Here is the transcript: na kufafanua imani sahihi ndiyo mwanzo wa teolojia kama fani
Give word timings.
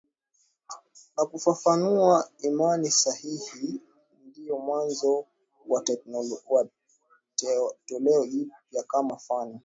na 1.17 1.25
kufafanua 1.25 2.29
imani 2.39 2.91
sahihi 2.91 3.81
ndiyo 4.27 4.57
mwanzo 4.59 5.25
wa 5.67 5.83
teolojia 7.35 8.83
kama 8.87 9.17
fani 9.17 9.59